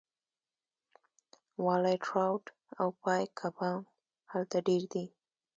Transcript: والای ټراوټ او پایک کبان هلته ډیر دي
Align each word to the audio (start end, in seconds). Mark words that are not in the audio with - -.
والای 1.65 1.97
ټراوټ 2.05 2.45
او 2.79 2.87
پایک 3.03 3.29
کبان 3.41 3.77
هلته 4.31 4.57
ډیر 4.67 4.83
دي 4.93 5.05